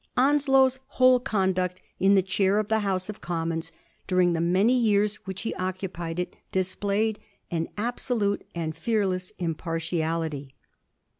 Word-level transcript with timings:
Onslow's 0.17 0.79
whole 0.97 1.19
conduct 1.19 1.79
in 1.99 2.15
the 2.15 2.23
chair 2.23 2.57
of 2.57 2.69
the 2.69 2.79
House 2.79 3.07
of 3.07 3.21
Commons 3.21 3.71
during 4.07 4.33
the 4.33 4.41
many 4.41 4.73
years 4.73 5.17
which 5.27 5.43
he 5.43 5.53
occupied 5.53 6.17
it 6.17 6.35
displayed 6.51 7.19
an 7.51 7.67
absolute 7.77 8.43
and 8.55 8.75
fearless 8.75 9.31
impartiality. 9.37 10.55